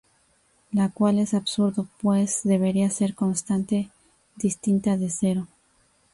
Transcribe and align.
Lo 0.71 0.89
cual 0.93 1.19
es 1.19 1.35
absurdo 1.35 1.85
pues 2.01 2.41
debería 2.43 2.89
ser 2.89 3.13
constante 3.13 3.91
distinta 4.35 4.97
de 4.97 5.11
cero. 5.11 5.47